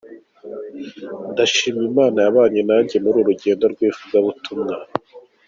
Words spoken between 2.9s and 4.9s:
muri uru rugendo rwivugabutumwa.